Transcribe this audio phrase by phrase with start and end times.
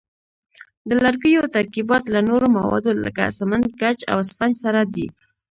[0.87, 5.07] د لرګیو ترکیبات له نورو موادو لکه سمنټ، ګچ او اسفنج سره دي.